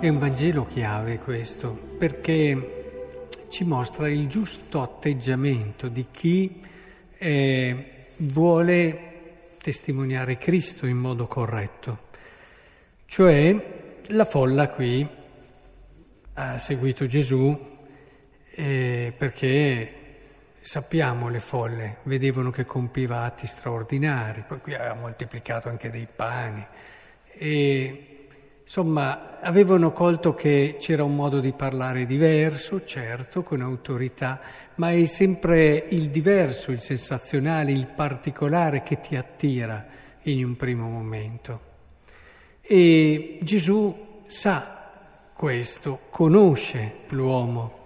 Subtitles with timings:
[0.00, 6.60] È un Vangelo chiave questo, perché ci mostra il giusto atteggiamento di chi
[7.16, 9.12] eh, vuole
[9.62, 12.08] testimoniare Cristo in modo corretto.
[13.06, 15.08] Cioè la folla qui
[16.34, 17.56] ha seguito Gesù
[18.50, 19.94] eh, perché
[20.60, 26.66] sappiamo le folle, vedevano che compiva atti straordinari, poi qui ha moltiplicato anche dei pani
[27.36, 28.13] e
[28.64, 34.40] Insomma, avevano colto che c'era un modo di parlare diverso, certo, con autorità,
[34.76, 39.84] ma è sempre il diverso, il sensazionale, il particolare che ti attira
[40.22, 41.60] in un primo momento.
[42.62, 44.92] E Gesù sa
[45.34, 47.82] questo, conosce l'uomo,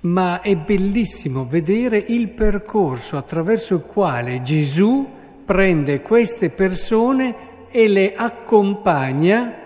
[0.00, 5.08] ma è bellissimo vedere il percorso attraverso il quale Gesù
[5.46, 9.62] prende queste persone e le accompagna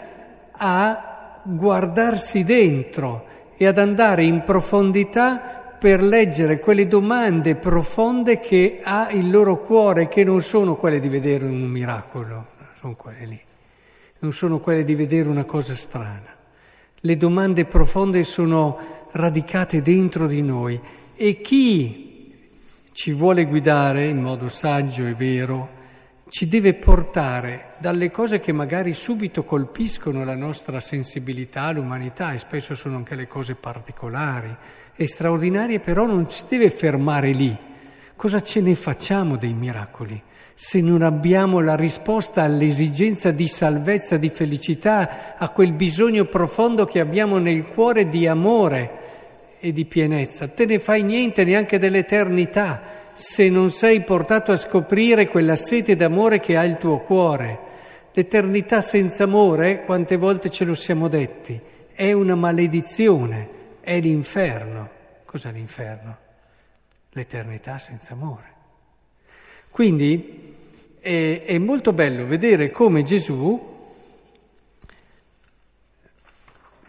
[0.58, 3.24] a guardarsi dentro
[3.56, 10.08] e ad andare in profondità per leggere quelle domande profonde che ha il loro cuore,
[10.08, 13.40] che non sono quelle di vedere un miracolo, sono quelle lì,
[14.18, 16.36] non sono quelle di vedere una cosa strana.
[17.00, 18.76] Le domande profonde sono
[19.12, 20.80] radicate dentro di noi
[21.14, 22.34] e chi
[22.92, 25.76] ci vuole guidare in modo saggio e vero
[26.28, 32.74] ci deve portare dalle cose che magari subito colpiscono la nostra sensibilità, l'umanità, e spesso
[32.74, 34.54] sono anche le cose particolari
[34.94, 37.56] e straordinarie, però non ci deve fermare lì.
[38.16, 40.22] Cosa ce ne facciamo dei miracoli
[40.60, 46.98] se non abbiamo la risposta all'esigenza di salvezza, di felicità, a quel bisogno profondo che
[46.98, 48.97] abbiamo nel cuore di amore
[49.60, 50.48] e di pienezza?
[50.48, 56.40] Te ne fai niente neanche dell'eternità se non sei portato a scoprire quella sete d'amore
[56.40, 57.58] che ha il tuo cuore.
[58.12, 61.60] L'eternità senza amore, quante volte ce lo siamo detti,
[61.92, 63.48] è una maledizione,
[63.80, 64.90] è l'inferno.
[65.24, 66.16] Cos'è l'inferno?
[67.10, 68.52] L'eternità senza amore.
[69.70, 70.54] Quindi
[71.00, 73.76] è, è molto bello vedere come Gesù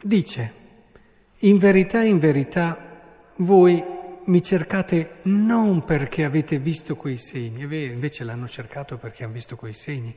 [0.01, 0.53] dice,
[1.39, 2.77] in verità, in verità,
[3.38, 3.83] voi
[4.25, 9.73] mi cercate non perché avete visto quei segni, invece l'hanno cercato perché hanno visto quei
[9.73, 10.16] segni,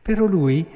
[0.00, 0.66] però lui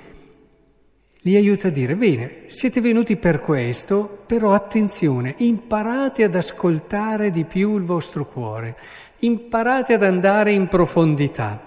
[1.27, 7.45] li aiuta a dire, bene, siete venuti per questo, però attenzione, imparate ad ascoltare di
[7.45, 8.77] più il vostro cuore,
[9.21, 11.65] imparate ad andare in profondità.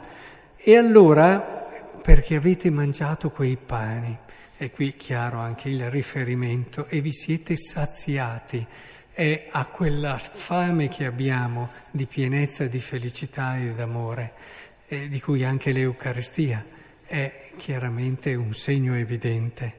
[0.56, 1.40] E allora,
[2.02, 4.18] perché avete mangiato quei pani,
[4.62, 8.66] e qui chiaro anche il riferimento, e vi siete saziati
[9.14, 14.34] è a quella fame che abbiamo di pienezza, di felicità e d'amore,
[14.90, 16.64] eh, di cui anche l'Eucaristia
[17.06, 19.74] è chiaramente un segno evidente.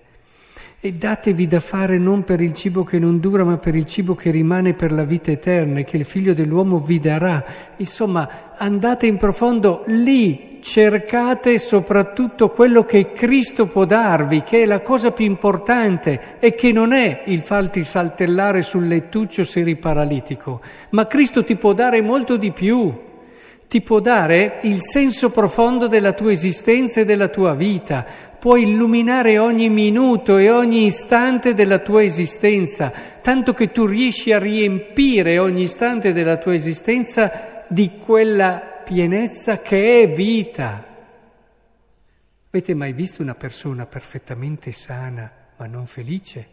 [0.81, 4.15] E datevi da fare non per il cibo che non dura, ma per il cibo
[4.15, 7.45] che rimane per la vita eterna e che il Figlio dell'uomo vi darà.
[7.77, 14.81] Insomma, andate in profondo lì, cercate soprattutto quello che Cristo può darvi, che è la
[14.81, 20.61] cosa più importante e che non è il farti saltellare sul lettuccio seri-paralitico,
[20.91, 22.93] ma Cristo ti può dare molto di più,
[23.69, 28.05] ti può dare il senso profondo della tua esistenza e della tua vita,
[28.39, 34.39] può illuminare ogni minuto e ogni istante della tua esistenza, tanto che tu riesci a
[34.39, 40.85] riempire ogni istante della tua esistenza di quella pienezza che è vita.
[42.49, 46.49] Avete mai visto una persona perfettamente sana ma non felice?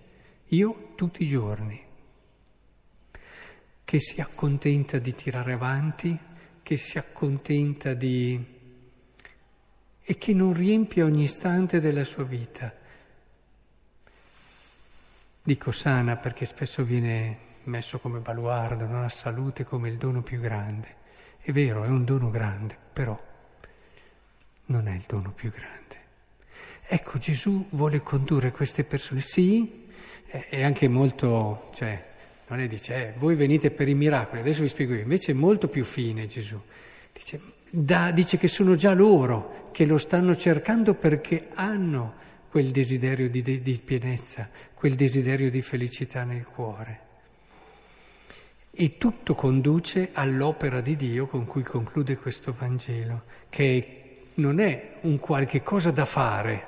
[0.50, 1.84] Io tutti i giorni.
[3.84, 6.16] Che si accontenta di tirare avanti,
[6.62, 8.40] che si accontenta di...
[10.04, 12.72] e che non riempie ogni istante della sua vita.
[15.42, 20.40] Dico sana perché spesso viene messo come baluardo, non ha salute come il dono più
[20.40, 21.06] grande.
[21.40, 23.20] È vero, è un dono grande, però
[24.66, 25.96] non è il dono più grande.
[26.90, 29.86] Ecco, Gesù vuole condurre queste persone, sì,
[30.26, 32.06] è anche molto, cioè,
[32.48, 35.36] non è dice, eh, voi venite per i miracoli, adesso vi spiego io, invece è
[35.36, 36.62] molto più fine Gesù.
[37.12, 42.16] Dice, da, dice che sono già loro che lo stanno cercando perché hanno
[42.50, 47.00] quel desiderio di, di pienezza, quel desiderio di felicità nel cuore.
[48.80, 55.18] E tutto conduce all'opera di Dio con cui conclude questo Vangelo, che non è un
[55.18, 56.66] qualche cosa da fare.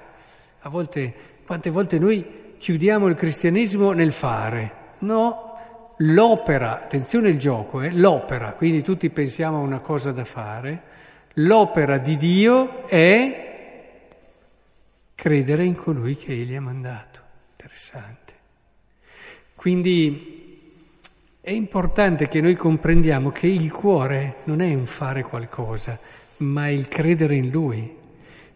[0.62, 1.14] A volte,
[1.46, 4.74] quante volte noi chiudiamo il cristianesimo nel fare.
[5.02, 10.82] No, l'opera, attenzione il gioco, eh, l'opera, quindi tutti pensiamo a una cosa da fare,
[11.34, 14.00] l'opera di Dio è
[15.14, 17.22] credere in colui che Egli ha mandato.
[17.52, 18.34] Interessante.
[19.54, 20.39] Quindi
[21.50, 25.98] è importante che noi comprendiamo che il cuore non è un fare qualcosa,
[26.38, 27.92] ma è il credere in Lui.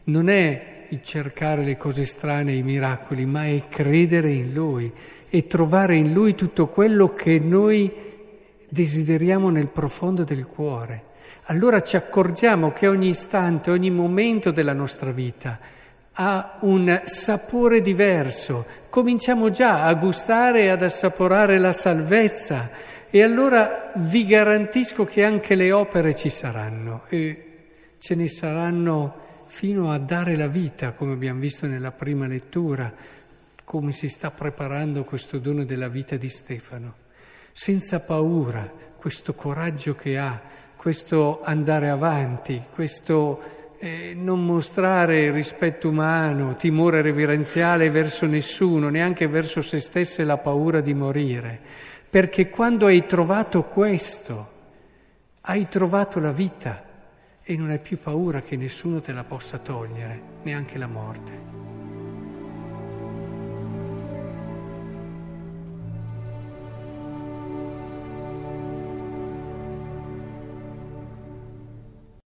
[0.03, 4.91] Non è il cercare le cose strane, i miracoli, ma è credere in Lui
[5.27, 7.91] e trovare in Lui tutto quello che noi
[8.69, 11.05] desideriamo nel profondo del cuore.
[11.45, 15.57] Allora ci accorgiamo che ogni istante, ogni momento della nostra vita
[16.13, 18.65] ha un sapore diverso.
[18.89, 22.69] Cominciamo già a gustare e ad assaporare la salvezza.
[23.09, 27.03] E allora vi garantisco che anche le opere ci saranno.
[27.09, 27.43] E
[27.97, 32.91] ce ne saranno fino a dare la vita, come abbiamo visto nella prima lettura,
[33.63, 36.95] come si sta preparando questo dono della vita di Stefano,
[37.51, 40.41] senza paura, questo coraggio che ha,
[40.75, 49.61] questo andare avanti, questo eh, non mostrare rispetto umano, timore reverenziale verso nessuno, neanche verso
[49.61, 51.59] se stesso e la paura di morire,
[52.09, 54.51] perché quando hai trovato questo,
[55.41, 56.81] hai trovato la vita
[57.43, 61.62] e non hai più paura che nessuno te la possa togliere, neanche la morte.